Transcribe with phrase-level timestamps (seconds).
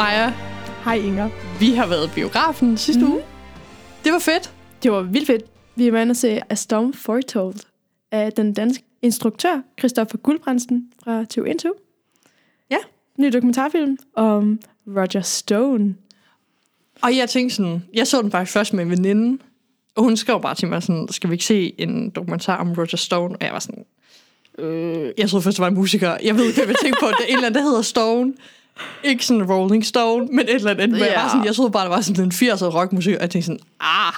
[0.00, 0.32] Maja,
[0.84, 1.28] Hej Inger.
[1.58, 3.12] vi har været i biografen sidste Mhm.
[3.12, 3.22] uge.
[4.04, 4.52] Det var fedt.
[4.82, 5.42] Det var vildt fedt.
[5.76, 7.54] Vi var inde og se A Storm Foretold
[8.10, 11.72] af den danske instruktør, Christoffer Guldbrandsen fra 2021.
[12.70, 12.76] Ja.
[13.18, 15.94] Ny dokumentarfilm om Roger Stone.
[17.02, 19.42] Og jeg tænkte sådan, jeg så den faktisk først med en veninde,
[19.96, 22.96] og hun skrev bare til mig sådan, skal vi ikke se en dokumentar om Roger
[22.96, 23.34] Stone?
[23.36, 23.84] Og jeg var sådan,
[24.58, 26.16] øh, jeg troede først, det var en musiker.
[26.22, 27.06] Jeg ved ikke, hvad jeg tænkte på.
[27.06, 28.32] Det er en eller anden, der hedder Stone.
[29.04, 30.90] Ikke sådan Rolling Stone, men et eller andet.
[30.90, 31.22] Men jeg, Ja.
[31.22, 33.60] var sådan, jeg troede bare, det var sådan en 80'er rockmusik, og jeg tænkte sådan,
[33.80, 34.12] ah,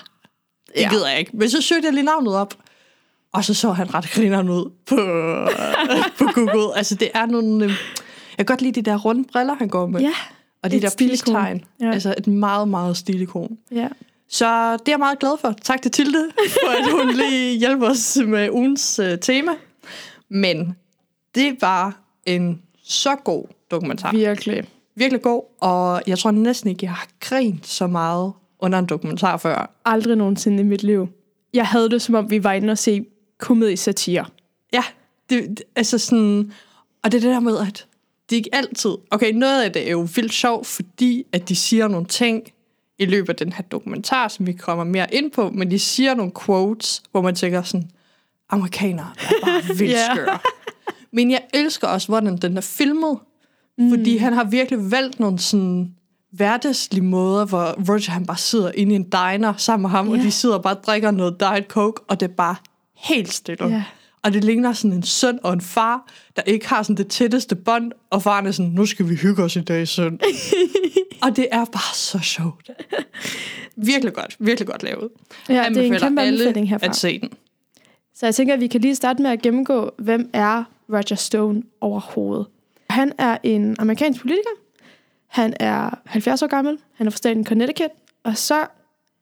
[0.74, 0.88] det Ja.
[0.90, 1.30] gider jeg ikke.
[1.36, 2.54] Men så søgte jeg lige navnet op,
[3.32, 4.96] og så så han ret grineren ud på,
[6.24, 6.76] på Google.
[6.76, 7.64] Altså, det er nogle...
[7.64, 7.70] Øh,
[8.38, 10.00] jeg kan godt lide de der runde briller, han går med.
[10.00, 10.12] Ja.
[10.62, 11.64] Og de der peace-tegn.
[11.80, 11.90] Ja.
[11.92, 13.58] Altså et meget, meget stilikon.
[13.74, 13.88] Ja.
[14.28, 15.54] Så det er jeg meget glad for.
[15.62, 19.52] Tak til Tilde, for at hun lige hjælper os med ugens uh, tema.
[20.30, 20.76] Men
[21.34, 24.12] det var en så god dokumentar.
[24.12, 24.64] Virkelig.
[24.96, 29.36] Virkelig god, og jeg tror næsten ikke, jeg har grint så meget under en dokumentar
[29.36, 29.74] før.
[29.84, 31.08] Aldrig nogensinde i mit liv.
[31.54, 33.04] Jeg havde det, som om vi var inde og se
[33.38, 34.26] komediesatire.
[34.72, 34.84] Ja,
[35.30, 36.52] det, det, altså sådan...
[37.04, 37.86] Og det er det der med, at
[38.30, 38.90] det ikke altid...
[39.10, 42.42] Okay, noget af det er jo vildt sjovt, fordi at de siger nogle ting
[42.98, 46.14] i løbet af den her dokumentar, som vi kommer mere ind på, men de siger
[46.14, 47.90] nogle quotes, hvor man tænker sådan,
[48.50, 50.38] amerikanere er bare vildt skøre.
[51.12, 53.18] Men jeg elsker også, hvordan den er filmet,
[53.78, 53.90] mm.
[53.90, 55.94] fordi han har virkelig valgt nogle sådan
[56.32, 60.16] hverdagslige måder, hvor Roger han bare sidder inde i en diner sammen med ham, og
[60.16, 60.22] Ja.
[60.22, 62.56] de sidder og bare og drikker noget Diet Coke, og det er bare
[62.96, 63.66] helt stille.
[63.68, 63.84] Ja.
[64.24, 66.06] Og det ligner sådan en søn og en far,
[66.36, 69.42] der ikke har sådan det tætteste bånd, og faren er sådan, nu skal vi hygge
[69.42, 70.20] os i dag, søn.
[71.22, 72.70] og det er bare så sjovt.
[73.76, 75.08] Virkelig godt, virkelig godt lavet.
[75.48, 76.86] Ja, det er en kæmpe alle herfra.
[76.86, 77.30] at se den.
[78.14, 81.62] Så jeg tænker, at vi kan lige starte med at gennemgå, hvem er Roger Stone
[81.80, 82.46] overhovedet.
[82.92, 84.50] Han er en amerikansk politiker.
[85.26, 86.78] Han er 70 år gammel.
[86.94, 87.90] Han er fra staten Connecticut.
[88.24, 88.66] Og så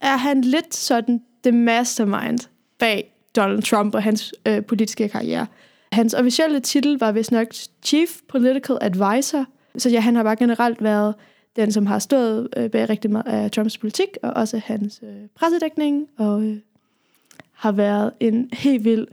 [0.00, 2.38] er han lidt sådan the mastermind
[2.78, 5.47] bag Donald Trump og hans øh, politiske karriere.
[5.92, 7.47] Hans officielle titel var vist nok
[7.82, 9.47] Chief Political Advisor.
[9.78, 11.14] Så ja, han har bare generelt været
[11.56, 15.28] den, som har stået øh, bag rigtig meget af Trumps politik, og også hans øh,
[15.34, 16.56] pressedækning, og øh,
[17.53, 19.06] har været en helt vild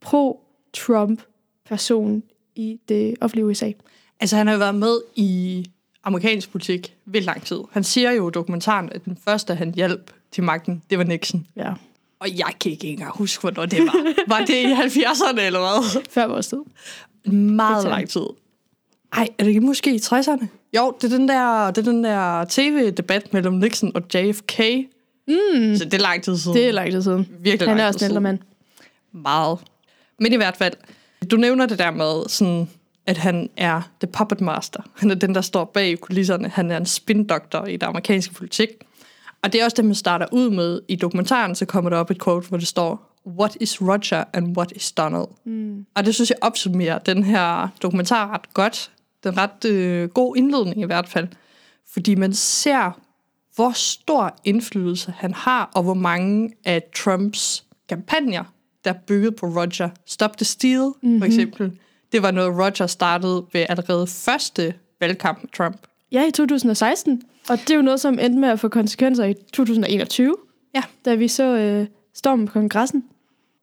[0.00, 2.22] pro-Trump-person
[2.54, 3.72] i det offentlige USA.
[4.20, 5.64] Altså, han har jo været med i
[6.04, 7.60] amerikansk politik vildt lang tid.
[7.72, 11.46] Han siger jo i dokumentaren, at den første, han hjalp til magten, det var Nixon.
[11.56, 11.72] Ja.
[12.20, 14.14] Og jeg kan ikke engang huske, hvornår det var.
[14.38, 16.02] Var det i 70'erne eller hvad?
[16.10, 16.58] Før vores tid.
[17.32, 18.26] Meget lang tid.
[19.12, 20.46] Ej, er det ikke måske i 60'erne?
[20.76, 24.60] Jo, det er den der, det er den der tv-debat mellem Nixon og JFK.
[25.28, 25.76] Mm.
[25.76, 26.56] Så det er lang tid siden.
[26.56, 27.28] Det er lang tid siden.
[27.40, 28.38] virkelig Han er også en ældre mand.
[29.12, 29.58] Meget.
[30.18, 30.74] Men i hvert fald,
[31.30, 32.68] du nævner det der med, sådan,
[33.10, 34.82] at han er the puppet master.
[34.96, 36.48] Han er den, der står bag kulisserne.
[36.48, 38.68] Han er en spindoktor i det amerikanske politik.
[39.42, 40.80] Og det er også det, man starter ud med.
[40.88, 44.56] I dokumentaren, så kommer der op et quote, hvor det står, What is Roger and
[44.56, 45.26] what is Donald?
[45.44, 45.86] Mm.
[45.94, 48.90] Og det synes jeg opsummerer den her dokumentar ret godt.
[49.24, 51.28] Den ret øh, god indledning i hvert fald.
[51.92, 53.00] Fordi man ser,
[53.54, 58.44] hvor stor indflydelse han har, og hvor mange af Trumps kampagner,
[58.84, 59.88] der er bygget på Roger.
[60.06, 61.20] Stop the Steal, mm-hmm.
[61.20, 61.72] for eksempel.
[62.12, 65.76] Det var noget, Roger startede ved allerede første valgkamp med Trump.
[66.12, 67.22] Ja, i 2016.
[67.50, 70.36] Og det er jo noget, som endte med at få konsekvenser i 2021,
[70.74, 70.82] Ja.
[71.04, 73.04] da vi så øh, stormen på kongressen.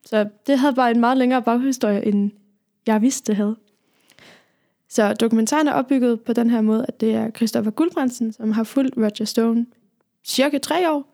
[0.05, 2.31] Så det havde bare en meget længere baghistorie, end
[2.87, 3.55] jeg vidste, det havde.
[4.89, 8.63] Så dokumentaren er opbygget på den her måde, at det er Christopher Guldbrandsen, som har
[8.63, 9.65] fulgt Roger Stone
[10.25, 11.13] cirka tre år,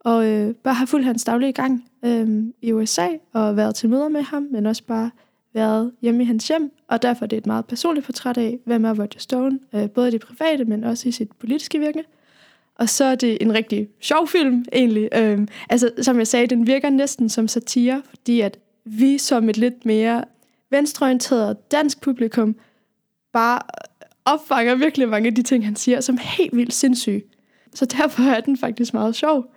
[0.00, 4.08] og øh, bare har fulgt hans daglige gang øh, i USA, og været til møder
[4.08, 5.10] med ham, men også bare
[5.54, 8.84] været hjemme i hans hjem, og derfor er det et meget personligt portræt af, hvem
[8.84, 12.04] er Roger Stone, øh, både i det private, men også i sit politiske virke.
[12.74, 15.08] Og så er det en rigtig sjov film, egentlig.
[15.16, 19.56] Øhm, altså, som jeg sagde, den virker næsten som satire, fordi at vi som et
[19.56, 20.24] lidt mere
[20.70, 22.56] venstreorienteret dansk publikum
[23.32, 23.60] bare
[24.24, 27.22] opfanger virkelig mange af de ting, han siger, som helt vildt sindssyge.
[27.74, 29.53] Så derfor er den faktisk meget sjov.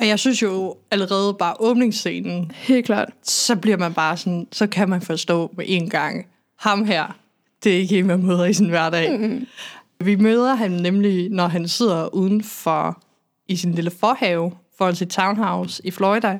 [0.00, 3.08] Og jeg synes jo allerede bare åbningsscenen, Helt klart.
[3.22, 6.26] så bliver man bare sådan, så kan man forstå med en gang,
[6.58, 7.16] ham her,
[7.64, 9.18] det er ikke en, man møder i sin hverdag.
[9.18, 9.46] Mm.
[10.00, 13.02] Vi møder ham nemlig, når han sidder uden for
[13.48, 16.38] i sin lille forhave foran sit townhouse i Florida,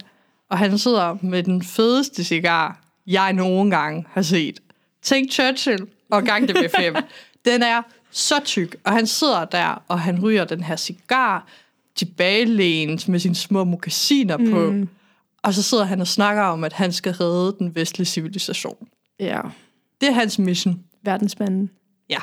[0.50, 4.60] og han sidder med den fedeste cigar, jeg nogen gange har set.
[5.02, 6.96] Tænk Churchill og gang det med fem.
[7.44, 11.46] Den er så tyk, og han sidder der, og han ryger den her cigar,
[12.00, 14.50] tilbagelænet med sine små mokassiner mm.
[14.50, 14.86] på,
[15.42, 18.88] og så sidder han og snakker om, at han skal redde den vestlige civilisation.
[19.20, 19.40] Ja.
[20.00, 20.80] Det er hans mission.
[21.04, 21.70] Verdensmanden.
[22.10, 22.18] Ja.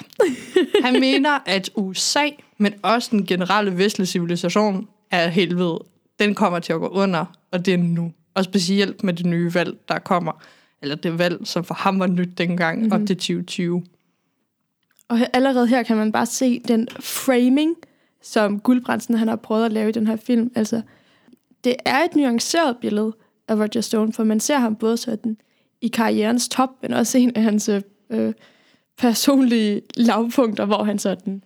[0.83, 5.79] Han mener, at USA, men også den generelle vestlige civilisation, er helvede.
[6.19, 8.11] Den kommer til at gå under, og det er nu.
[8.33, 10.31] Og specielt med det nye valg, der kommer.
[10.81, 13.01] Eller det valg, som for ham var nyt dengang, mm-hmm.
[13.01, 13.83] op til 2020.
[15.09, 17.75] Og allerede her kan man bare se den framing,
[18.21, 20.51] som Guldbrandsen han har prøvet at lave i den her film.
[20.55, 20.81] Altså,
[21.63, 23.15] det er et nuanceret billede
[23.47, 25.37] af Roger Stone, for man ser ham både sådan
[25.81, 27.69] i karrierens top, men også en af hans
[28.09, 28.33] øh,
[28.97, 31.43] personlige lavpunkter, hvor han sådan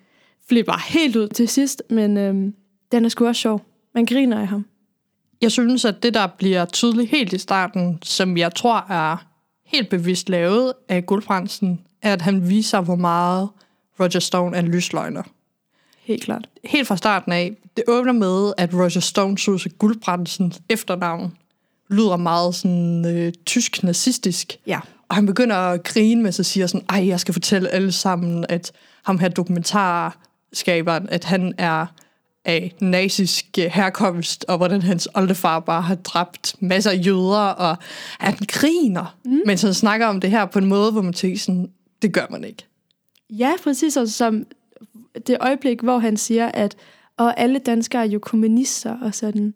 [0.50, 2.54] flipper helt ud til sidst, men øh,
[2.92, 3.62] den er sgu også sjov.
[3.96, 4.66] Man griner af ham.
[5.42, 9.26] Jeg synes, at det, der bliver tydeligt helt i starten, som jeg tror er
[9.66, 13.50] helt bevidst lavet af Guldbrandsen, er, at han viser, hvor meget
[14.00, 15.24] Roger Stone er en lysløgner.
[16.12, 16.50] Helt klart.
[16.64, 17.56] Helt fra starten af.
[17.78, 21.38] Det åbner med, at Roger Stone at Guldbrandsens efternavn
[21.90, 24.58] lyder meget sådan øh, tysk nazistisk.
[24.68, 24.80] Ja.
[25.10, 27.92] Og han begynder at grine med sig og siger sådan, ej, jeg skal fortælle alle
[27.92, 28.72] sammen, at
[29.04, 31.86] ham her dokumentarskaberen, at han er
[32.46, 37.78] af nazisk herkomst, og hvordan hans oldefar bare har dræbt masser af jøder, og
[38.20, 39.42] han griner, mm.
[39.46, 41.70] mens han snakker om det her på en måde, hvor man tænker sådan,
[42.02, 42.66] det gør man ikke.
[43.30, 43.98] Ja, præcis.
[43.98, 44.46] Og som
[45.28, 46.76] det øjeblik, hvor han siger, at
[47.18, 49.54] og alle danskere er jo kommunister, og sådan,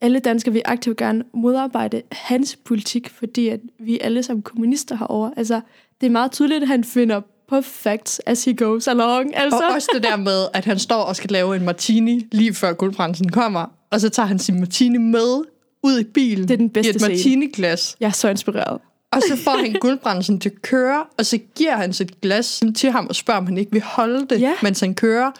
[0.00, 5.30] alle danskere vil aktivt gerne modarbejde hans politik, fordi at vi alle sammen kommunister herover.
[5.36, 5.60] Altså,
[6.00, 9.36] det er meget tydeligt, at han finder på facts as he goes along.
[9.36, 9.58] Altså.
[9.58, 12.72] Og også det der med, at han står og skal lave en martini, lige før
[12.72, 15.42] guldbrænsen kommer, og så tager han sin martini med
[15.82, 17.96] ud i bilen Det er den bedste i et martini-glas.
[18.00, 18.80] Jeg er så inspireret.
[19.12, 22.90] Og så får han guldbrænsen til at køre, og så giver han sit glas til
[22.90, 24.52] ham og spørger, om han ikke vil holde det, Ja.
[24.62, 25.30] mens han kører.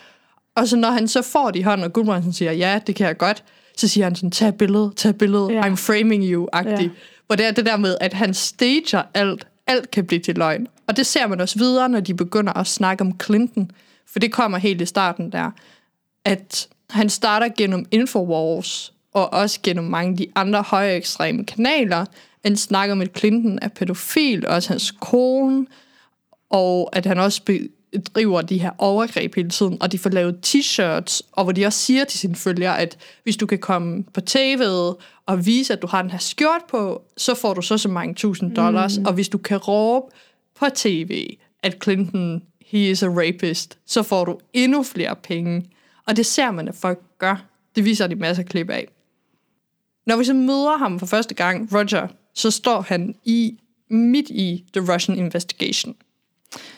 [0.57, 3.07] Og så når han så får det i hånden, og guldbrænsen siger, ja, det kan
[3.07, 3.45] jeg godt,
[3.77, 5.61] så siger han sådan, tag et billede, tag et billede, Ja.
[5.63, 6.83] I'm framing you-agtig.
[6.83, 6.89] Ja.
[7.27, 10.67] Hvor det er det der med, at han stager alt, alt kan blive til løgn.
[10.87, 13.71] Og det ser man også videre, når de begynder at snakke om Clinton.
[14.13, 15.51] For det kommer helt i starten der,
[16.25, 22.05] at han starter gennem Infowars, og også gennem mange af de andre højere ekstreme kanaler.
[22.45, 25.67] Han snakker om, at Clinton er pædofil, også hans kone,
[26.51, 27.43] og at han også
[27.93, 31.79] bedriver de her overgreb hele tiden, og de får lavet t-shirts, og hvor de også
[31.79, 34.97] siger til sine følgere, at hvis du kan komme på tv'et
[35.27, 38.15] og vise, at du har den her skjort på, så får du så så mange
[38.15, 39.07] tusind dollars, mm.
[39.07, 40.07] og hvis du kan råbe
[40.59, 45.65] på tv, at Clinton, he is a rapist, så får du endnu flere penge.
[46.07, 47.45] Og det ser man, at folk gør.
[47.77, 48.89] Det viser de masser af klip af.
[50.07, 53.59] Når vi så møder ham for første gang, Roger, så står han i
[53.91, 55.95] midt i The Russian Investigation.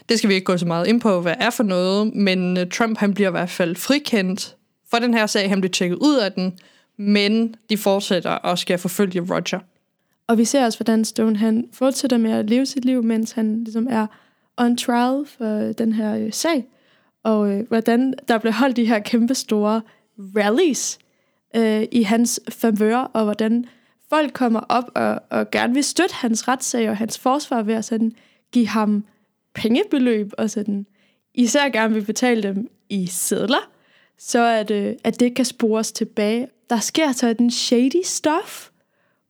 [0.08, 2.70] Det skal vi ikke gå så meget ind på, hvad er for noget, men øh,
[2.70, 4.56] Trump han bliver i hvert fald frikendt
[4.90, 5.48] for den her sag.
[5.48, 6.58] Han bliver tjekket ud af den,
[6.96, 9.60] men de fortsætter og skal forfølge Roger.
[10.26, 13.64] Og vi ser også, hvordan Stone han fortsætter med at leve sit liv, mens han
[13.64, 14.06] ligesom er
[14.56, 16.64] on trial for den her øh, sag.
[17.22, 19.80] Og øh, hvordan der blev holdt de her kæmpe store
[20.18, 20.98] rallies
[21.56, 23.66] øh, i hans favør, og hvordan
[24.10, 27.84] folk kommer op og, og gerne vil støtte hans retssag og hans forsvar ved at
[27.84, 28.12] sådan
[28.52, 29.04] give ham
[29.54, 30.86] pengebeløb og sådan
[31.34, 33.70] især gerne vil betale dem i sedler,
[34.18, 36.48] så at, øh, at det kan spores tilbage.
[36.70, 38.68] Der sker så den shady stuff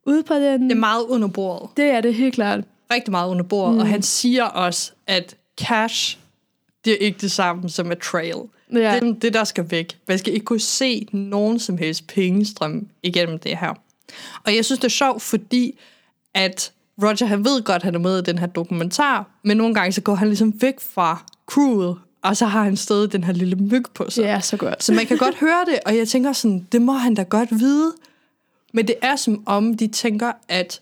[0.07, 0.63] ude på den...
[0.63, 1.71] Det er meget under bordet.
[1.77, 2.65] Det er det helt klart.
[2.93, 3.75] Rigtig meget under bordet.
[3.75, 3.81] Mm.
[3.81, 6.19] Og han siger også, at cash,
[6.85, 8.37] det er ikke det samme som et trail.
[8.73, 9.01] Ja.
[9.01, 9.99] Det er det, der skal væk.
[10.09, 13.75] Man skal ikke kunne se nogen som helst pengestrøm igennem det her.
[14.45, 15.79] Og jeg synes, det er sjovt, fordi
[16.35, 19.75] at Roger, han ved godt, at han er med i den her dokumentar, men nogle
[19.75, 23.33] gange så går han ligesom væk fra crewet, og så har han stadig den her
[23.33, 24.25] lille myg på sig.
[24.25, 24.85] Er så godt.
[24.85, 27.61] Så man kan godt høre det, og jeg tænker sådan, det må han da godt
[27.61, 27.93] vide.
[28.73, 30.81] Men det er som om, de tænker, at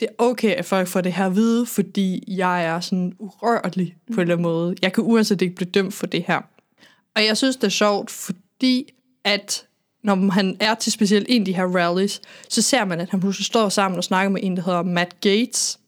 [0.00, 3.96] det er okay, at folk får det her at vide, fordi jeg er sådan urørlig
[4.06, 4.76] på en eller anden måde.
[4.82, 6.40] Jeg kan uanset ikke blive dømt for det her.
[7.16, 8.92] Og jeg synes, det er sjovt, fordi
[9.24, 9.66] at
[10.02, 13.20] når han er til specielt en af de her rallies, så ser man, at han
[13.20, 15.78] pludselig står sammen og snakker med en, der hedder Matt Gates.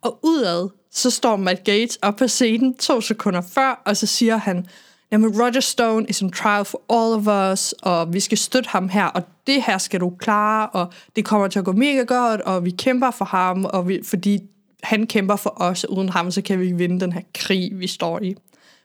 [0.00, 4.36] Og udad, så står Matt Gates op på scenen to sekunder før, og så siger
[4.36, 4.66] han,
[5.12, 8.88] jamen Roger Stone is on trial for all of us, og vi skal støtte ham
[8.88, 12.40] her, og det her skal du klare, og det kommer til at gå mega godt,
[12.40, 14.40] og vi kæmper for ham, og vi, fordi
[14.82, 17.86] han kæmper for os, og uden ham, så kan vi vinde den her krig, vi
[17.86, 18.34] står i.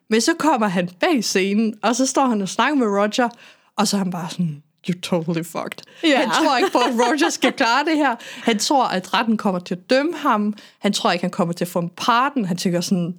[0.09, 3.29] Men så kommer han bag scenen, og så står han og snakker med Roger,
[3.77, 5.83] og så er han bare sådan, you're totally fucked.
[6.03, 6.17] Ja.
[6.17, 8.15] Han tror ikke på, at Roger skal klare det her.
[8.43, 10.53] Han tror, at retten kommer til at dømme ham.
[10.79, 12.45] Han tror ikke, han kommer til at få en pardon.
[12.45, 13.17] Han tænker sådan,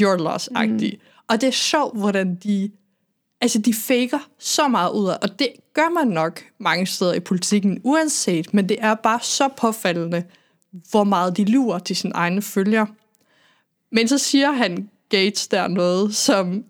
[0.00, 0.92] your loss-agtig.
[0.94, 1.00] Mm.
[1.28, 2.70] Og det er sjovt, hvordan de...
[3.40, 7.20] Altså, de faker så meget ud af, og det gør man nok mange steder i
[7.20, 10.24] politikken, uanset, men det er bare så påfaldende,
[10.90, 12.86] hvor meget de lurer til sine egne følger.
[13.92, 16.64] Men så siger han Gates der noget, som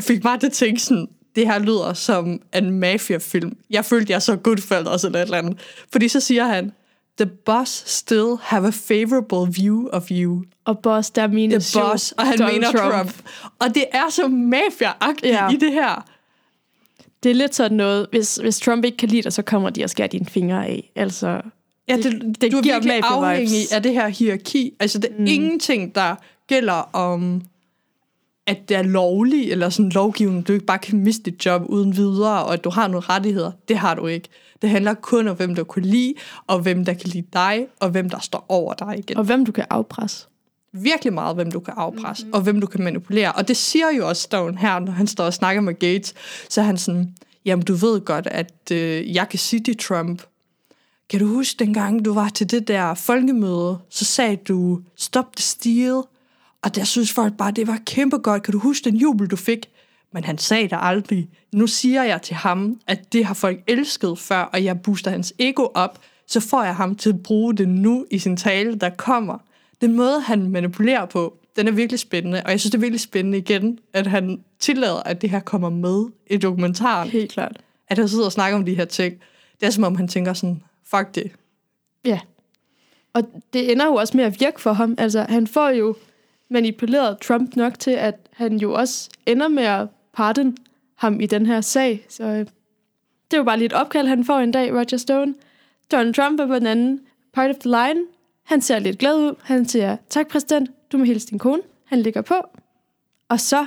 [0.00, 3.56] fik mig til at tænke sådan, det her lyder som en mafiafilm.
[3.70, 5.58] Jeg følte, jeg så Goodfellas eller et eller andet.
[5.92, 6.72] Fordi så siger han,
[7.18, 10.44] the boss still have a favorable view of you.
[10.64, 12.92] Og boss, der mener The boss, og han Donald mener Trump.
[12.94, 13.14] Trump.
[13.58, 15.48] Og det er så mafia-agtigt Ja.
[15.50, 16.04] i det her.
[17.22, 19.84] Det er lidt sådan noget, hvis, hvis Trump ikke kan lide dig, så kommer de
[19.84, 20.92] og skærer dine fingre af.
[20.96, 21.40] Altså,
[21.88, 24.72] Ja, Det- det, det du er giver virkelig afhængig af det her hierarki.
[24.80, 25.26] Altså, det er mm.
[25.26, 26.14] ingenting, der
[26.46, 27.42] gælder om,
[28.48, 31.96] at det er lovligt, eller sådan lovgivning, du ikke bare kan miste dit job uden
[31.96, 33.52] videre, og at du har nogle rettigheder.
[33.68, 34.28] Det har du ikke.
[34.62, 36.14] Det handler kun om, hvem du kan lide,
[36.46, 39.16] og hvem der kan lide dig, og hvem der står over dig igen.
[39.16, 40.26] og hvem du kan afpresse.
[40.72, 42.34] virkelig meget, hvem du kan afpresse, mm-hmm.
[42.34, 43.32] og hvem du kan manipulere.
[43.32, 46.14] Og det siger jo også Stone her, når han står og snakker med Gates.
[46.48, 47.14] Så er han sådan,
[47.44, 50.22] jamen du ved godt, at øh, jeg kan sige til Trump,
[51.10, 55.42] kan du huske dengang, du var til det der folkemøde, så sagde du, stop the
[55.42, 56.02] steal,
[56.62, 58.42] og der synes folk bare, det var kæmpe godt.
[58.42, 59.70] Kan du huske den jubel, du fik?
[60.12, 61.28] Men han sagde det aldrig.
[61.52, 65.34] Nu siger jeg til ham, at det har folk elsket før, og jeg booster hans
[65.38, 68.90] ego op, så får jeg ham til at bruge det nu i sin tale, der
[68.90, 69.38] kommer.
[69.80, 73.00] Den måde, han manipulerer på, den er virkelig spændende, og jeg synes, det er virkelig
[73.00, 77.08] spændende igen, at han tillader, at det her kommer med i dokumentaren.
[77.08, 77.60] Helt klart.
[77.88, 79.14] At han sidder og snakker om de her ting.
[79.60, 81.32] Det er som om, han tænker sådan, fuck det.
[82.04, 82.20] Ja.
[83.12, 83.22] Og
[83.52, 84.94] det ender jo også med at virke for ham.
[84.98, 85.96] Altså, han får jo
[86.50, 90.56] manipuleret Trump nok til, at han jo også ender med at pardon
[90.94, 92.06] ham i den her sag.
[92.08, 95.34] Så øh, det er jo bare lige et opkald, han får en dag, Roger Stone.
[95.92, 97.00] Donald Trump er på den anden
[97.32, 98.00] part of the line.
[98.44, 99.34] Han ser lidt glad ud.
[99.42, 101.62] Han siger, tak præsident, du må hilse din kone.
[101.84, 102.34] Han ligger på.
[103.28, 103.66] Og så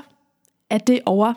[0.69, 1.33] er det over.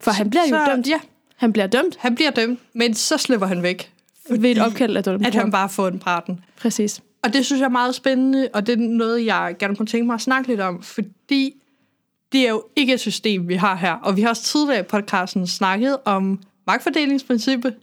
[0.00, 0.88] For han bliver jo så, dømt.
[0.88, 1.00] Ja,
[1.36, 3.92] Han bliver dømt han bliver dømt, men så slipper han væk.
[4.30, 5.42] ved et opkald af Donald At Trump.
[5.44, 6.44] han bare får en parten.
[6.56, 7.00] Præcis.
[7.22, 10.06] Og det synes jeg er meget spændende, og det er noget, jeg gerne kunne tænke
[10.06, 11.62] mig at snakke lidt om, fordi
[12.32, 13.92] det er jo ikke et system, vi har her.
[13.92, 17.74] Og vi har også tidligere i podcasten snakket om magtfordelingsprincippet.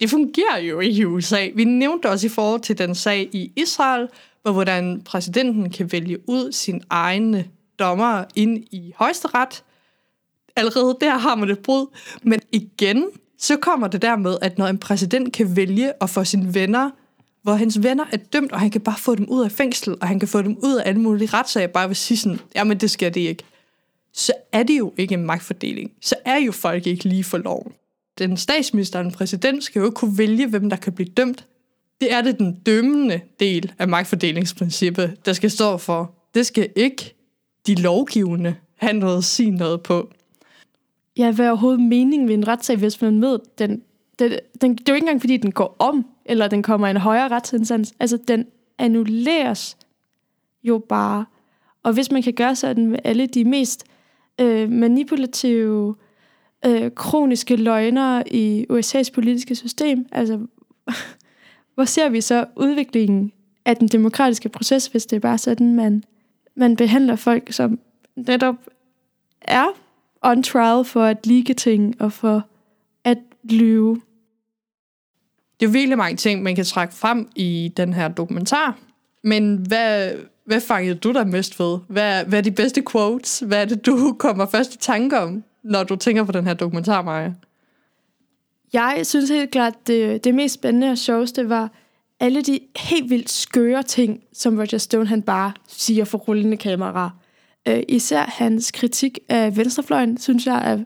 [0.00, 1.48] Det fungerer jo i USA.
[1.54, 4.08] Vi nævnte også i forhold til den sag i Israel,
[4.42, 7.44] hvor hvordan præsidenten kan vælge ud sin egne
[7.78, 9.64] dommer ind i højesteret.
[10.56, 11.86] Allerede der har man et brud.
[12.22, 13.04] Men igen,
[13.38, 16.90] så kommer det der med, at når en præsident kan vælge at få sine venner
[17.42, 20.08] hvor hans venner er dømt, og han kan bare få dem ud af fængsel, og
[20.08, 22.90] han kan få dem ud af alle mulige retssager, bare ved sige sådan, jamen det
[22.90, 23.44] skal det ikke.
[24.12, 25.92] Så er det jo ikke en magtfordeling.
[26.00, 27.72] Så er jo folk ikke lige for loven.
[28.18, 31.46] Den statsminister og den præsident skal jo ikke kunne vælge, hvem der kan blive dømt.
[32.00, 36.14] Det er det den dømmende del af magtfordelingsprincippet, der skal stå for.
[36.34, 37.14] Det skal ikke
[37.66, 40.10] de lovgivende have noget at sige noget på.
[41.16, 43.82] Ja, hvad er overhovedet meningen ved en retssag, hvis man ved, den,
[44.18, 46.90] den, den, det er jo ikke engang, fordi den går om, eller den kommer i
[46.90, 47.94] en højere retsinstans.
[48.00, 48.46] Altså, den
[48.78, 49.76] annulleres
[50.62, 51.24] jo bare.
[51.82, 53.84] Og hvis man kan gøre sådan med alle de mest
[54.40, 55.94] øh, manipulative,
[56.66, 60.46] øh, kroniske løgner i USA's politiske system, altså,
[61.74, 63.32] hvor ser vi så udviklingen
[63.64, 66.04] af den demokratiske proces, hvis det er bare sådan, man,
[66.54, 67.78] man behandler folk, som
[68.16, 68.56] netop
[69.40, 69.66] er
[70.22, 72.42] on trial for at ligge ting og for
[73.04, 74.00] at lyve.
[75.62, 78.78] Det er virkelig mange ting, man kan trække frem i den her dokumentar.
[79.24, 80.12] Men hvad,
[80.44, 81.78] hvad fangede du der mest ved?
[81.88, 83.42] Hvad, hvad er de bedste quotes?
[83.46, 86.54] Hvad er det, du kommer først i tanke om, når du tænker på den her
[86.54, 87.32] dokumentar, Maja?
[88.72, 91.70] Jeg synes helt klart, det, det mest spændende og sjoveste var
[92.20, 97.10] alle de helt vildt skøre ting, som Roger Stone han bare siger for rullende kamera.
[97.68, 100.78] Øh, især hans kritik af venstrefløjen, synes jeg er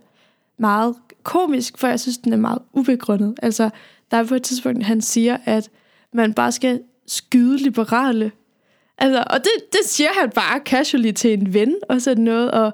[0.59, 3.35] meget komisk, for jeg synes, den er meget ubegrundet.
[3.43, 3.71] Altså,
[4.11, 5.71] der er på et tidspunkt, han siger, at
[6.13, 8.33] man bare skal skyde liberale.
[8.99, 12.73] Altså, og det, det siger han bare casually til en ven og sådan noget, og,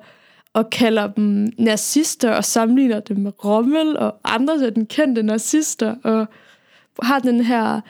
[0.52, 6.26] og kalder dem nazister og sammenligner dem med Rommel og andre sådan kendte nazister, og
[7.02, 7.80] har den her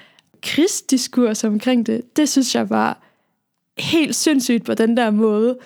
[0.43, 2.17] krigsdiskurs omkring det.
[2.17, 3.03] Det synes jeg var
[3.79, 5.59] helt sindssygt på den der måde,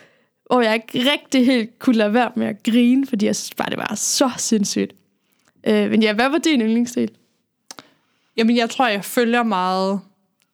[0.47, 3.71] hvor jeg ikke rigtig helt kunne lade være med at grine, fordi jeg synes bare,
[3.71, 4.93] det var så sindssygt.
[5.67, 7.11] Øh, men ja, hvad var din yndlingsdel?
[8.37, 10.01] Jamen, jeg tror, jeg følger meget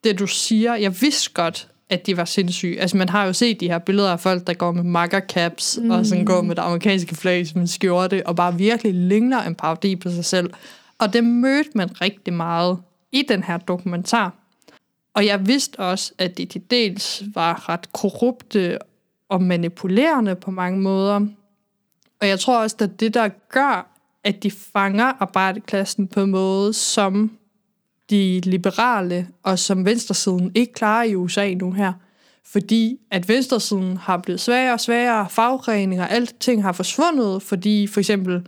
[0.03, 0.75] det, du siger.
[0.75, 2.81] Jeg vidste godt, at de var sindssyge.
[2.81, 5.79] Altså, man har jo set de her billeder af folk, der går med makker caps,
[5.81, 5.91] mm.
[5.91, 9.55] og sådan går med det amerikanske flag som en skjorte, og bare virkelig ligner en
[9.55, 10.53] parodi på sig selv.
[10.99, 12.77] Og det mødte man rigtig meget
[13.11, 14.33] i den her dokumentar.
[15.15, 18.77] Og jeg vidste også, at de til dels var ret korrupte
[19.29, 21.19] og manipulerende på mange måder.
[22.21, 26.73] Og jeg tror også, at det, der gør, at de fanger arbejderklassen på en måde,
[26.73, 27.31] som
[28.09, 31.93] de liberale og som venstresiden ikke klarer i USA nu her.
[32.45, 37.99] fordi at venstresiden har blevet svagere og svagere, fagforeninger, alt ting har forsvundet, fordi for
[37.99, 38.47] eksempel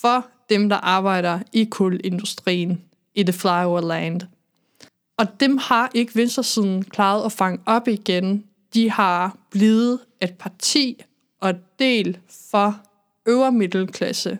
[0.00, 2.82] for dem, der arbejder i kulindustrien
[3.14, 4.20] i The flyover Land.
[5.16, 8.44] Og dem har ikke venstresiden klaret at fange op igen.
[8.74, 11.02] De har blevet et parti
[11.40, 12.18] og del
[12.50, 12.80] for
[13.26, 14.38] øvre middelklasse,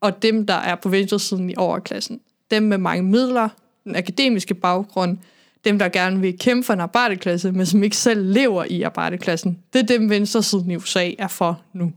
[0.00, 2.20] og dem, der er på venstresiden i overklassen.
[2.50, 3.48] Dem med mange midler,
[3.84, 5.18] den akademiske baggrund,
[5.64, 9.58] dem, der gerne vil kæmpe for en arbejderklasse, men som ikke selv lever i arbejderklassen.
[9.72, 11.92] Det er dem, venstresiden i USA er for nu.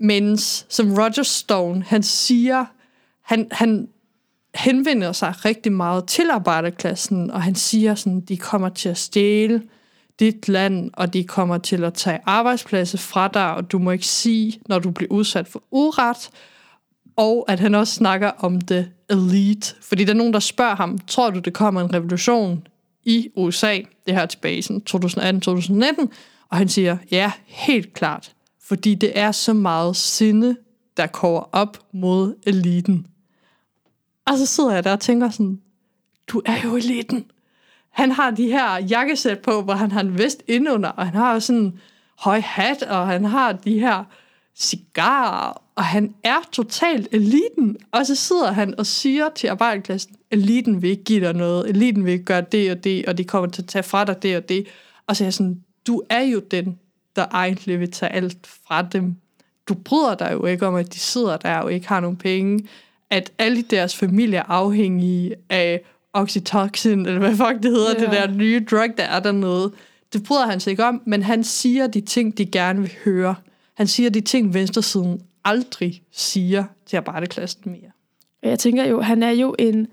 [0.00, 2.64] Mens, som Roger Stone, han siger,
[3.22, 3.88] han, han
[4.54, 9.62] henvender sig rigtig meget til arbejderklassen, og han siger sådan, de kommer til at stjæle
[10.20, 14.06] dit land, og de kommer til at tage arbejdspladser fra dig, og du må ikke
[14.06, 16.30] sige, når du bliver udsat for uret,
[17.16, 19.74] og at han også snakker om det elite.
[19.80, 22.66] Fordi der er nogen, der spørger ham, tror du, det kommer en revolution
[23.04, 26.06] i USA, det her tilbage i 2018-2019?
[26.48, 28.32] Og han siger, ja, helt klart.
[28.62, 30.56] Fordi det er så meget sinde,
[30.96, 33.06] der kommer op mod eliten.
[34.26, 35.60] Og så sidder jeg der og tænker sådan,
[36.28, 37.24] du er jo eliten.
[37.90, 41.38] Han har de her jakkesæt på, hvor han har en vest indunder, og han har
[41.38, 41.80] sådan en
[42.18, 44.04] høj hat, og han har de her
[44.58, 47.76] cigarer, og han er totalt eliten.
[47.92, 52.04] Og så sidder han og siger til arbejderklassen, eliten vil ikke give dig noget, eliten
[52.04, 54.36] vil ikke gøre det og det, og de kommer til at tage fra dig det
[54.36, 54.66] og det.
[55.06, 56.78] Og så er jeg sådan, du er jo den,
[57.16, 59.16] der egentlig vil tage alt fra dem.
[59.68, 62.68] Du bryder dig jo ikke om, at de sidder der og ikke har nogen penge.
[63.10, 65.80] At alle deres familie er afhængige af
[66.12, 68.00] oxytocin, eller hvad fuck det hedder, yeah.
[68.00, 69.72] det der nye drug, der er dernede.
[70.12, 73.34] Det bryder han sig ikke om, men han siger de ting, de gerne vil høre.
[73.74, 77.90] Han siger de ting, venstresiden aldrig siger til arbejderklassen mere.
[78.42, 79.86] Jeg tænker jo, han er jo en,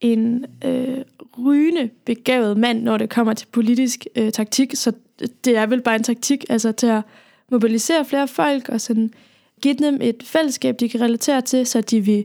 [0.00, 1.04] en øh,
[1.38, 4.92] rygende begavet mand, når det kommer til politisk øh, taktik, så
[5.44, 7.02] det er vel bare en taktik, altså til at
[7.50, 9.10] mobilisere flere folk og sådan
[9.60, 12.24] give dem et fællesskab, de kan relatere til, så de vil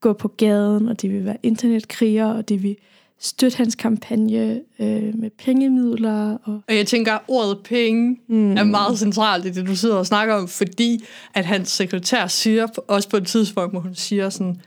[0.00, 2.76] gå på gaden, og de vil være internetkrigere, og de vil
[3.20, 6.38] støtte hans kampagne øh, med pengemidler.
[6.44, 6.60] Og...
[6.68, 8.56] og jeg tænker, at ordet penge mm.
[8.56, 12.66] er meget centralt i det, du sidder og snakker om, fordi at hans sekretær siger,
[12.88, 14.60] også på et tidspunkt, hvor hun siger sådan,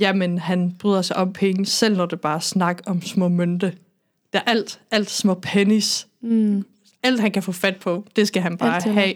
[0.00, 3.72] jamen han bryder sig om penge, selv når det bare er snak om små mønte.
[4.32, 6.06] Der er alt, alt små pennies.
[6.20, 6.64] Mm.
[7.02, 9.14] Alt han kan få fat på, det skal han bare have.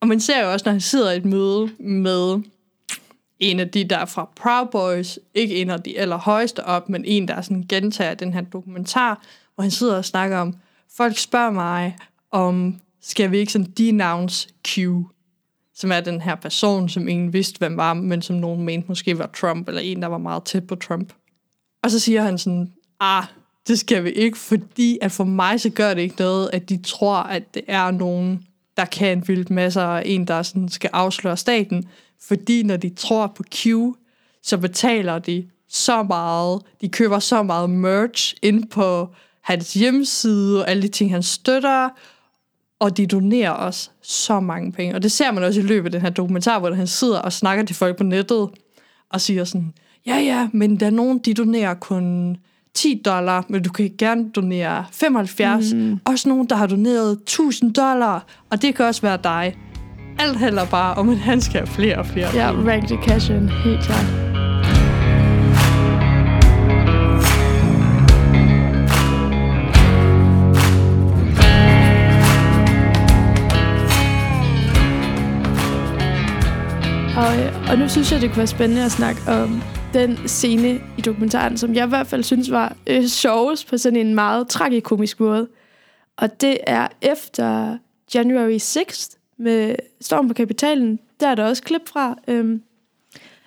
[0.00, 2.42] Og man ser jo også, når han sidder i et møde med
[3.40, 7.04] en af de, der er fra Proud Boys, ikke en af de allerhøjeste op, men
[7.04, 9.22] en, der sådan gentager den her dokumentar,
[9.54, 10.54] hvor han sidder og snakker om,
[10.96, 11.96] folk spørger mig,
[12.30, 14.78] om skal vi ikke sådan denounce Q,
[15.74, 19.18] som er den her person, som ingen vidste, hvem var, men som nogen mente måske
[19.18, 21.12] var Trump, eller en, der var meget tæt på Trump.
[21.82, 23.24] Og så siger han sådan, ah,
[23.68, 26.82] det skal vi ikke, fordi at for mig så gør det ikke noget, at de
[26.82, 28.46] tror, at det er nogen,
[28.76, 31.88] der kan vildt masser, og en, der sådan skal afsløre staten.
[32.20, 33.66] Fordi når de tror på Q,
[34.42, 39.08] så betaler de så meget, de køber så meget merch ind på
[39.42, 41.88] hans hjemmeside og alle de ting, han støtter,
[42.78, 44.94] og de donerer også så mange penge.
[44.94, 47.32] Og det ser man også i løbet af den her dokumentar, hvor han sidder og
[47.32, 48.48] snakker til folk på nettet,
[49.10, 49.72] og siger sådan,
[50.06, 52.36] ja ja, men der er nogen, de donerer kun
[52.74, 55.72] 10 dollar, men du kan gerne donere 75.
[55.72, 55.98] Mm.
[56.04, 59.56] Også nogen, der har doneret 1000 dollar, og det kan også være dig.
[60.18, 62.28] Alt handler bare om, at han skal have flere og flere.
[62.34, 64.06] Ja, rank the cash in, helt klart.
[77.16, 79.62] Og, øh, og nu synes jeg, det kunne være spændende at snakke om
[79.94, 83.98] den scene i dokumentaren, som jeg i hvert fald synes var øh, sjovest på sådan
[84.06, 85.48] en meget tragikomisk måde.
[86.16, 87.78] Og det er efter
[88.14, 90.98] January 6th med Storm på Kapitalen.
[91.20, 92.62] Der er der også klip fra, øhm,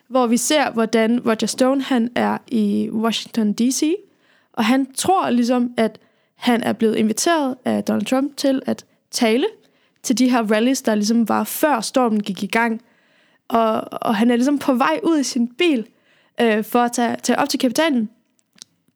[0.07, 3.95] hvor vi ser, hvordan Roger Stone han er i Washington D.C.,
[4.53, 5.99] og han tror ligesom, at
[6.35, 9.45] han er blevet inviteret af Donald Trump til at tale
[10.03, 12.81] til de her rallies, der ligesom var før stormen gik i gang.
[13.47, 15.87] Og, og han er ligesom på vej ud i sin bil,
[16.41, 18.09] øh, for at tage, tage op til kapitalen,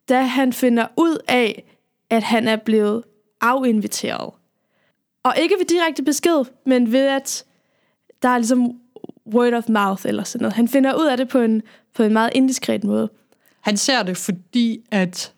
[0.10, 1.64] da han finder ud af,
[2.10, 3.04] at han er blevet
[3.42, 4.34] afinviteret.
[5.24, 7.46] Og ikke ved direkte besked, men ved at
[8.22, 8.72] der er ligesom
[9.34, 10.54] word of mouth eller sådan noget.
[10.54, 11.62] Han finder ud af det på en,
[11.96, 13.10] på en meget indiskret måde.
[13.62, 15.34] Han ser det, fordi at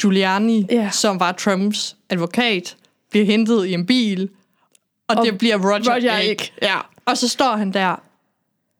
[0.00, 0.92] Giuliani, yeah.
[0.92, 2.76] som var Trumps advokat,
[3.10, 4.28] bliver hentet i en bil,
[5.08, 6.30] og, og det bliver Roger, Roger ikke.
[6.30, 6.52] ikke.
[6.62, 6.78] Ja.
[7.04, 8.02] Og så står han der,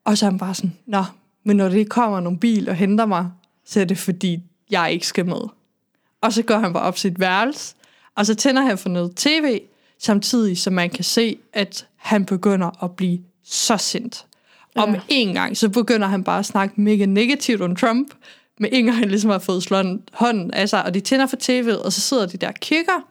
[0.04, 1.04] og så er han bare sådan, nå,
[1.44, 3.30] men når det kommer nogle bil og henter mig,
[3.64, 5.40] så er det fordi, jeg ikke skal med.
[6.20, 7.74] Og så går han bare op sit værelse,
[8.14, 9.60] Og så tænder han for noget tv,
[9.98, 14.26] samtidig som man kan se, at han begynder at blive så sindt.
[14.76, 18.08] Og med en gang, så begynder han bare at snakke mega negativt om Trump,
[18.58, 21.36] med en gang han ligesom har fået slået hånden af sig, og de tænder for
[21.36, 23.06] tv'et, og så sidder de der og kigger,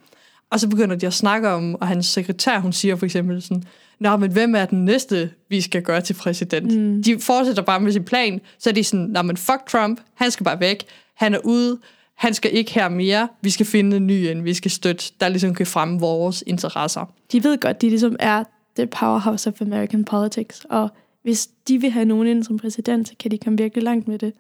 [0.50, 3.64] og så begynder de at snakke om, og hans sekretær, hun siger for eksempel sådan,
[4.00, 6.78] Nå, men hvem er den næste, vi skal gøre til præsident?
[6.78, 7.04] Mm.
[7.04, 10.32] De fortsætter bare med sin plan, så er de sådan, Nå, men fuck Trump, han
[10.32, 10.84] skal bare væk,
[11.16, 11.80] han er ude,
[12.16, 15.30] han skal ikke her mere, vi skal finde en ny en, vi skal støtte, der
[15.30, 17.14] ligesom kan fremme vores interesser.
[17.32, 18.44] De ved godt, de ligesom er
[18.76, 20.90] the powerhouse of American politics, og
[21.24, 24.20] hvis de vil have nogen ind som præsident, så kan de komme virkelig langt med
[24.20, 24.34] det.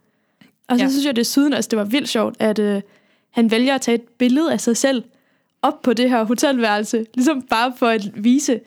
[0.67, 0.89] Og så ja.
[0.89, 2.81] synes jeg desuden, altså, det var vildt sjovt, at øh,
[3.31, 5.03] han vælger at tage et billede af sig selv
[5.61, 8.59] op på det her hotelværelse, ligesom bare for at vise,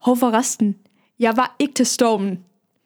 [0.00, 0.76] hov for resten,
[1.18, 2.38] jeg var ikke til stormen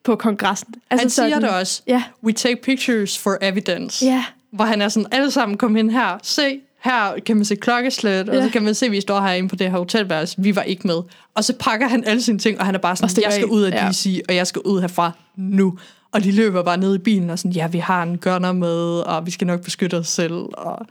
[0.05, 0.75] på kongressen.
[0.91, 1.83] Altså han siger sådan, det også.
[1.87, 2.03] Ja.
[2.25, 4.05] We take pictures for evidence.
[4.05, 4.25] Ja.
[4.53, 8.27] Hvor han er sådan, alle sammen kom ind her, se, her kan man se klokkeslæt,
[8.27, 8.37] ja.
[8.37, 10.37] og så kan man se, at vi står herinde på det her hotelværelse.
[10.39, 11.03] Vi var ikke med.
[11.35, 13.63] Og så pakker han alle sine ting, og han er bare sådan, jeg skal ud
[13.63, 14.21] af DC, ja.
[14.29, 15.79] og jeg skal ud herfra nu.
[16.13, 19.01] Og de løber bare ned i bilen og sådan, ja, vi har en gunner med,
[19.01, 20.35] og vi skal nok beskytte os selv.
[20.53, 20.87] Og,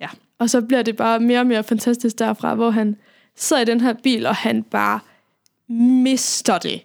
[0.00, 0.08] ja.
[0.38, 2.96] og så bliver det bare mere og mere fantastisk derfra, hvor han
[3.36, 5.00] sidder i den her bil, og han bare
[5.68, 6.80] mister det.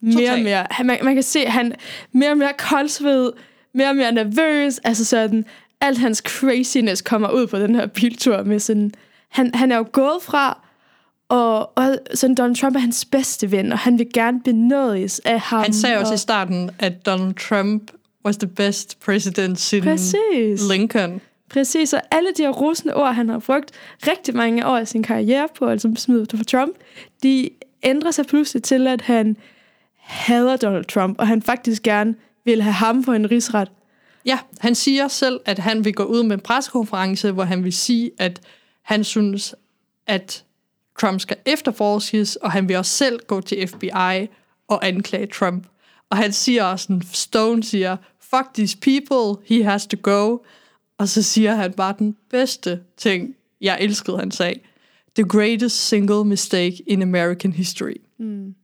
[0.00, 0.66] Mere og mere.
[0.70, 1.72] Han, man, man kan se, at han
[2.12, 3.32] mere og mere koldsved,
[3.76, 4.78] mere og mere nervøs.
[4.78, 5.44] Altså sådan,
[5.80, 8.92] alt hans craziness kommer ud på den her biltur med sådan,
[9.28, 10.58] han, han er jo gået fra,
[11.28, 15.40] og, og sådan Donald Trump er hans bedste ven, og han vil gerne benådes af
[15.40, 15.62] ham.
[15.62, 17.90] Han sagde også og, i starten, at Donald Trump
[18.24, 20.68] was the best president since Præcis.
[20.70, 21.20] Lincoln.
[21.50, 23.70] Præcis, og alle de her rosende ord, han har brugt
[24.06, 26.76] rigtig mange år af sin karriere på, altså smidt for Trump,
[27.22, 27.50] de
[27.82, 29.36] ændrer sig pludselig til, at han
[29.96, 32.14] hader Donald Trump, og han faktisk gerne
[32.46, 33.68] vil have ham på en rigsret.
[34.24, 37.72] Ja, han siger selv, at han vil gå ud med en pressekonference, hvor han vil
[37.72, 38.40] sige, at
[38.82, 39.54] han synes,
[40.06, 40.44] at
[41.00, 44.28] Trump skal efterforskes, og han vil også selv gå til FBI
[44.68, 45.66] og anklage Trump.
[46.10, 50.38] Og han siger også, Stone siger, fuck these people, he has to go.
[50.98, 54.60] Og så siger han bare den bedste ting, jeg elskede, han sagde.
[55.14, 57.96] The greatest single mistake in American history.
[58.18, 58.54] Mm.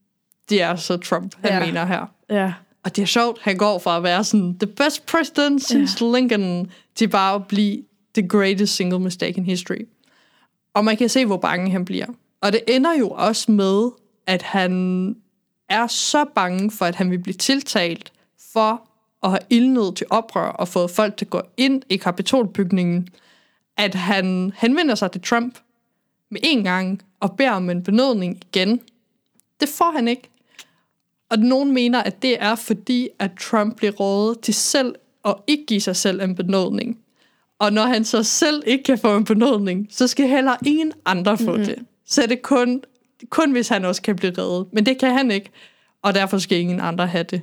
[0.48, 1.66] Det er så Trump, han ja.
[1.66, 2.06] mener her.
[2.30, 2.52] Ja.
[2.84, 6.14] Og det er sjovt, han går fra at være sådan the best president since yeah.
[6.14, 7.82] Lincoln, til bare at blive
[8.14, 9.86] the greatest single mistake in history.
[10.74, 12.06] Og man kan se, hvor bange han bliver.
[12.40, 13.90] Og det ender jo også med,
[14.26, 15.16] at han
[15.68, 18.12] er så bange for, at han vil blive tiltalt
[18.52, 18.88] for
[19.22, 23.08] at have ildnød til oprør og fået folk til at gå ind i kapitolbygningen,
[23.76, 25.58] at han henvender sig til Trump
[26.30, 28.80] med en gang og beder om en benådning igen.
[29.60, 30.31] Det får han ikke.
[31.32, 35.66] Og nogen mener, at det er fordi, at Trump bliver rådet til selv at ikke
[35.66, 36.98] give sig selv en benådning.
[37.58, 41.38] Og når han så selv ikke kan få en benådning, så skal heller ingen andre
[41.38, 41.64] få mm-hmm.
[41.64, 41.78] det.
[42.06, 42.82] Så er det kun,
[43.30, 44.66] kun, hvis han også kan blive reddet.
[44.72, 45.50] Men det kan han ikke,
[46.02, 47.42] og derfor skal ingen andre have det.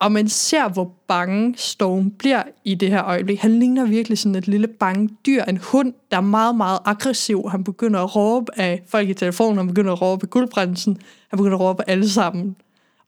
[0.00, 3.38] Og man ser, hvor bange Stone bliver i det her øjeblik.
[3.38, 5.42] Han ligner virkelig sådan et lille bange dyr.
[5.42, 7.48] En hund, der er meget, meget aggressiv.
[7.50, 9.56] Han begynder at råbe af folk i telefonen.
[9.58, 10.98] Han begynder at råbe af guldprinsen.
[11.28, 12.56] Han begynder at råbe af alle sammen.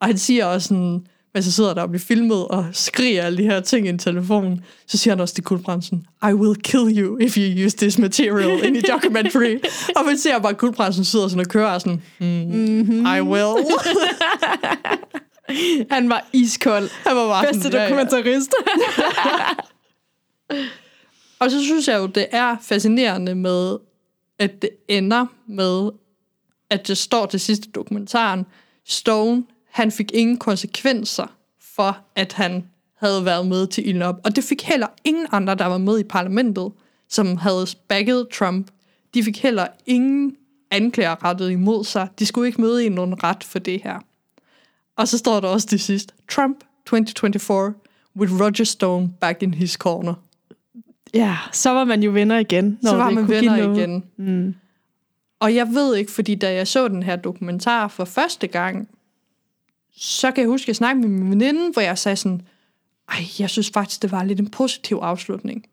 [0.01, 3.39] Og han siger også sådan, mens så sidder der og bliver filmet og skriger alle
[3.39, 6.99] de her ting i en telefon, så siger han også til guldprinsen, I will kill
[6.99, 9.59] you if you use this material in a documentary.
[9.97, 13.07] og man ser bare, at guldprinsen sidder sådan og kører og sådan, mm, mm-hmm.
[13.07, 13.65] I will.
[15.91, 16.89] Han var iskold.
[17.07, 18.55] Han var bare Bedste sådan, dokumentarist.
[21.41, 23.77] og så synes jeg jo, det er fascinerende med,
[24.39, 25.91] at det ender med,
[26.71, 28.47] at det står til sidste dokumentaren,
[28.85, 29.43] Stone,
[29.77, 31.27] han fik ingen konsekvenser
[31.61, 34.21] for, at han havde været med til ilden op.
[34.25, 36.73] Og det fik heller ingen andre, der var med i parlamentet,
[37.09, 38.71] som havde backet Trump.
[39.15, 40.37] De fik heller ingen
[40.71, 42.09] anklager rettet imod sig.
[42.19, 43.99] De skulle ikke møde i nogen ret for det her.
[44.97, 47.75] Og så står der også til sidst, Trump 2024
[48.17, 50.15] with Roger Stone back in his corner.
[51.15, 52.79] Ja, så var man jo venner igen.
[52.83, 54.05] Når så var man venner igen.
[54.17, 54.55] Mm.
[55.41, 58.89] Og jeg ved ikke, fordi da jeg så den her dokumentar for første gang,
[59.97, 62.43] så kan jeg huske, at jeg snakkede med min veninde, hvor jeg sagde sådan,
[63.09, 65.67] ej, jeg synes faktisk, det var lidt en positiv afslutning.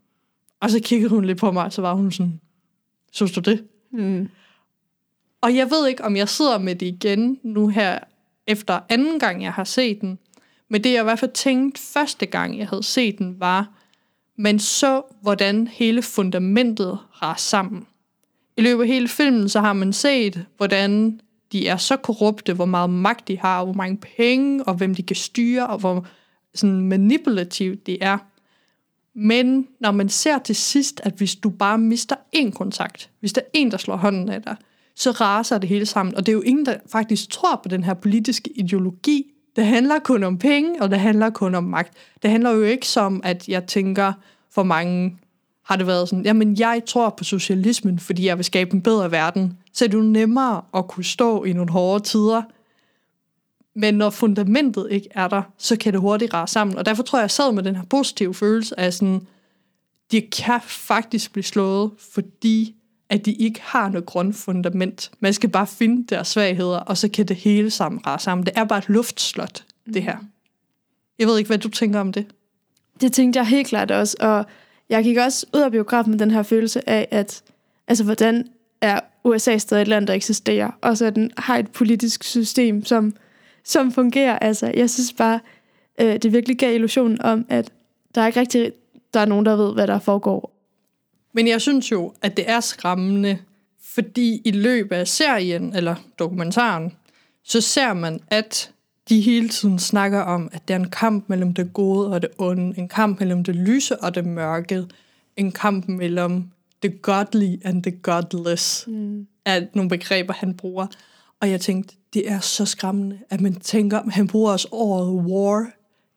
[0.60, 2.40] Og så kiggede hun lidt på mig, og så var hun sådan,
[3.12, 3.64] synes du det?
[3.92, 4.30] Mm.
[5.42, 8.00] Og jeg ved ikke, om jeg sidder med det igen nu her,
[8.48, 10.20] efter anden gang, jeg har set den.
[10.70, 13.70] Men det, jeg i hvert fald tænkte første gang, jeg havde set den, var,
[14.38, 17.88] man så, hvordan hele fundamentet rar sammen.
[18.58, 21.20] I løbet af hele filmen, så har man set, hvordan
[21.54, 25.04] de er så korrupte, hvor meget magt de har, hvor mange penge, og hvem de
[25.04, 26.06] kan styre, og hvor
[26.54, 28.18] sådan manipulativt de er.
[29.16, 33.42] Men når man ser til sidst, at hvis du bare mister én kontakt, hvis der
[33.42, 34.56] er en, der slår hånden af dig,
[34.96, 36.16] så raser det hele sammen.
[36.16, 39.26] Og det er jo ingen, der faktisk tror på den her politiske ideologi.
[39.56, 41.94] Det handler kun om penge, og det handler kun om magt.
[42.24, 44.14] Det handler jo ikke som, at jeg tænker,
[44.52, 45.18] for mange
[45.64, 49.12] har det været sådan, jamen jeg tror på socialismen, fordi jeg vil skabe en bedre
[49.12, 49.58] verden.
[49.74, 52.42] Så er det jo nemmere at kunne stå i nogle hårde tider.
[53.76, 56.78] Men når fundamentet ikke er der, så kan det hurtigt rase sammen.
[56.78, 59.28] Og derfor tror jeg, jeg sad med den her positive følelse af sådan,
[60.12, 62.76] de kan faktisk blive slået, fordi
[63.10, 65.12] at de ikke har noget grundfundament.
[65.20, 68.46] Man skal bare finde deres svagheder, og så kan det hele sammen rase sammen.
[68.46, 70.18] Det er bare et luftslot, det her.
[71.20, 72.26] Jeg ved ikke, hvad du tænker om det.
[73.02, 74.46] Det tænkte jeg helt klart også, og
[74.90, 77.44] jeg gik også ud af biografen med den her følelse af, at
[77.88, 78.48] altså, hvordan
[78.82, 83.16] er USA stadig et land, der eksisterer, og så den har et politisk system, som,
[83.64, 84.40] som fungerer.
[84.40, 85.40] Altså, jeg synes bare,
[86.02, 87.72] øh, det virkelig gav illusionen om, at
[88.16, 88.72] der er ikke rigtig
[89.14, 90.52] der er nogen, der ved, hvad der foregår.
[91.34, 93.38] Men jeg synes jo, at det er skræmmende,
[93.84, 96.94] fordi i løbet af serien, eller dokumentaren,
[97.44, 98.72] så ser man, at
[99.10, 102.30] de hele tiden snakker om, at det er en kamp mellem det gode og det
[102.38, 104.86] onde, en kamp mellem det lyse og det mørke,
[105.38, 106.44] en kamp mellem
[106.82, 109.28] the godly and the godless, mm.
[109.46, 110.88] er nogle begreber, han bruger.
[111.40, 115.08] Og jeg tænkte, det er så skræmmende, at man tænker, at han bruger også ordet
[115.08, 115.68] war,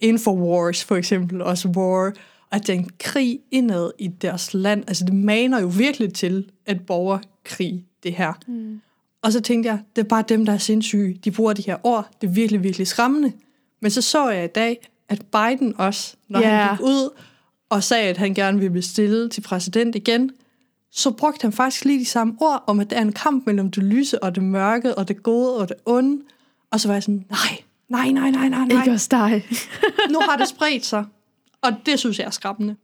[0.00, 2.12] infowars for eksempel, også war,
[2.52, 4.84] at det er en krig indad i deres land.
[4.86, 8.32] Altså det maner jo virkelig til et borgerkrig, det her.
[8.46, 8.80] Mm.
[9.26, 11.20] Og så tænkte jeg, det er bare dem, der er sindssyge.
[11.24, 12.10] De bruger de her ord.
[12.20, 13.32] Det er virkelig, virkelig skræmmende.
[13.82, 16.50] Men så så jeg i dag, at Biden også, når yeah.
[16.50, 17.10] han gik ud
[17.70, 20.30] og sagde, at han gerne ville blive stillet til præsident igen,
[20.92, 23.70] så brugte han faktisk lige de samme ord om, at det er en kamp mellem
[23.70, 26.22] det lyse og det mørke, og det gode og det onde.
[26.70, 27.58] Og så var jeg sådan, nej,
[27.88, 28.80] nej, nej, nej, nej, nej.
[28.80, 29.46] Ikke også dig.
[30.12, 31.04] nu har det spredt sig.
[31.62, 32.76] Og det synes jeg er skræmmende.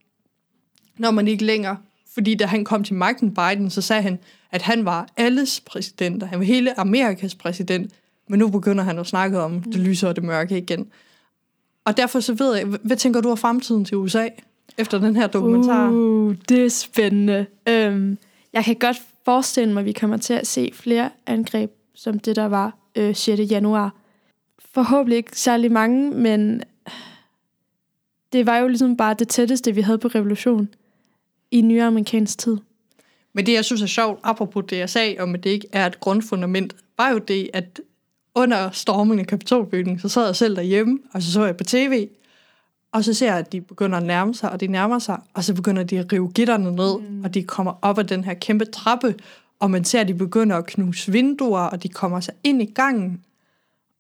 [0.99, 1.77] Når man ikke længere,
[2.15, 4.19] fordi da han kom til magten, Biden, så sagde han,
[4.51, 7.93] at han var alles præsident, han var hele Amerikas præsident,
[8.29, 9.85] men nu begynder han at snakke om det mm.
[9.85, 10.87] lyse og det mørke igen.
[11.85, 14.29] Og derfor så ved jeg, hvad tænker du om fremtiden til USA,
[14.79, 15.91] efter den her dokumentar?
[15.91, 17.47] Uh, det er spændende.
[17.71, 18.19] Um,
[18.53, 22.37] jeg kan godt forestille mig, at vi kommer til at se flere angreb, som det
[22.37, 23.41] der var øh, 6.
[23.51, 23.95] januar.
[24.75, 26.63] Forhåbentlig ikke særlig mange, men
[28.33, 30.69] det var jo ligesom bare det tætteste, vi havde på revolution
[31.53, 32.57] i nyere amerikansk tid.
[33.33, 35.87] Men det, jeg synes er sjovt, apropos det, jeg sagde om, at det ikke er
[35.87, 37.81] et grundfundament, var jo det, at
[38.35, 42.09] under stormingen af kapitolbygningen, så sad jeg selv derhjemme, og så så jeg på tv,
[42.93, 45.45] og så ser jeg, at de begynder at nærme sig, og de nærmer sig, og
[45.45, 47.25] så begynder de at rive gitterne ned, mm.
[47.25, 49.15] og de kommer op ad den her kæmpe trappe,
[49.61, 52.73] og man ser, at de begynder at knuse vinduer, og de kommer sig ind i
[52.75, 53.25] gangen.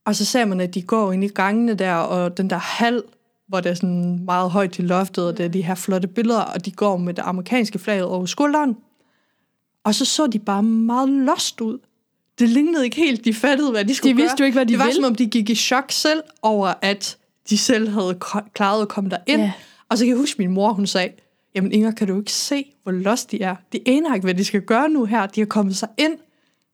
[0.04, 3.02] Og så ser man, at de går ind i gangene der, og den der hal,
[3.52, 6.40] hvor det er sådan meget højt til loftet, og det er de her flotte billeder,
[6.40, 8.76] og de går med det amerikanske flag over skulderen.
[9.84, 11.78] Og så så de bare meget lost ud.
[12.38, 14.44] Det lignede ikke helt, de fattede, hvad de skulle De vidste gøre.
[14.44, 14.94] jo ikke, hvad de Det var ville.
[14.96, 17.16] som om, de gik i chok selv over, at
[17.50, 19.42] de selv havde ko- klaret at komme derind.
[19.42, 19.52] Ja.
[19.88, 21.08] Og så kan jeg huske, min mor, hun sagde,
[21.54, 23.56] jamen Inger, kan du ikke se, hvor lost de er?
[23.72, 25.26] De aner ikke, hvad de skal gøre nu her.
[25.26, 26.16] De har kommet sig ind,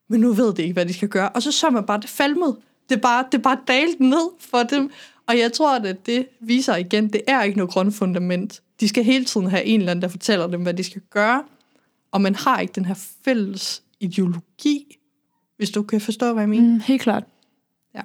[0.09, 1.29] men nu ved de ikke, hvad de skal gøre.
[1.29, 2.57] Og så så man bare, det falmede.
[2.89, 4.91] Det bare, det bare dalt ned for dem.
[5.29, 8.63] Og jeg tror, at det viser igen, det er ikke noget grundfundament.
[8.81, 11.45] De skal hele tiden have en eller anden, der fortæller dem, hvad de skal gøre.
[12.13, 14.99] Og man har ikke den her fælles ideologi,
[15.57, 16.75] hvis du kan forstå, hvad jeg mener.
[16.75, 17.25] Mm, helt klart.
[17.95, 18.01] Ja.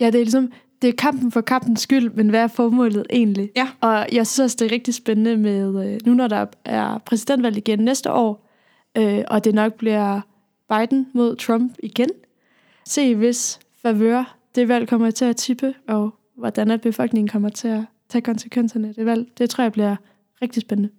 [0.00, 3.50] Ja, det er ligesom, det er kampen for kampens skyld, men hvad er formålet egentlig?
[3.56, 3.68] Ja.
[3.80, 7.56] Og jeg synes også, det er rigtig spændende med, øh, nu når der er præsidentvalg
[7.56, 8.48] igen næste år,
[8.96, 10.20] øh, og det nok bliver
[10.68, 12.10] Biden mod Trump igen,
[12.86, 17.68] se hvis favør det valg kommer til at tippe, og hvordan at befolkningen kommer til
[17.68, 19.28] at tage konsekvenserne af det valg.
[19.38, 19.96] Det tror jeg bliver
[20.42, 20.90] rigtig spændende.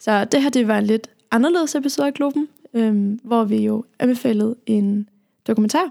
[0.00, 3.84] Så det her, det var en lidt anderledes episode af Globen, øhm, hvor vi jo
[3.98, 5.08] anbefalede en
[5.46, 5.90] dokumentar.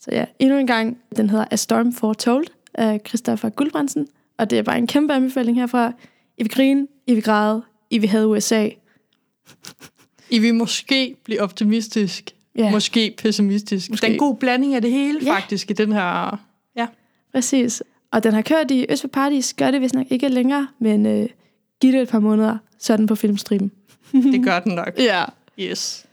[0.00, 4.08] Så ja, endnu en gang, den hedder A Storm Foretold af Christopher Guldbrandsen.
[4.38, 5.92] Og det er bare en kæmpe anbefaling herfra.
[6.38, 8.68] I vil grine, I vil græde, I vil have USA.
[10.30, 12.70] I vil måske blive optimistisk, Ja.
[12.70, 13.90] måske pessimistisk.
[13.90, 14.02] Måske.
[14.02, 15.34] Der er en god blanding af det hele, Ja.
[15.34, 16.38] faktisk, i den her...
[17.32, 17.82] Præcis.
[18.10, 21.06] Og den har kørt i Øst for Paradis, gør det vist nok ikke længere, men
[21.06, 21.28] øh,
[21.80, 23.72] giv det et par måneder, så er den på filmstriben.
[24.32, 24.98] Det gør den nok.
[24.98, 25.24] Ja.
[25.60, 26.06] Yes.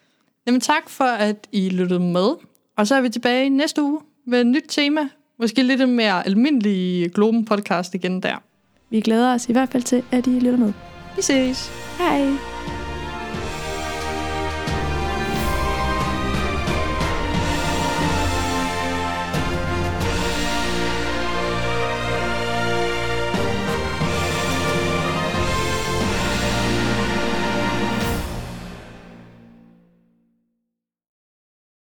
[0.47, 2.29] Jamen tak for, at I lyttede med.
[2.77, 5.01] Og så er vi tilbage næste uge med et nyt tema.
[5.39, 8.43] Måske lidt en mere almindelig Globen podcast igen der.
[8.89, 10.73] Vi glæder os i hvert fald til, at I lytter med.
[11.15, 11.71] Vi ses.
[11.97, 12.79] Hej!